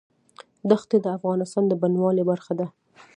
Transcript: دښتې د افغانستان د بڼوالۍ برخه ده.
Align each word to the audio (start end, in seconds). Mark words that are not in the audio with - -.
دښتې 0.69 0.97
د 1.01 1.07
افغانستان 1.17 1.63
د 1.67 1.73
بڼوالۍ 1.81 2.23
برخه 2.31 2.53
ده. 2.59 2.67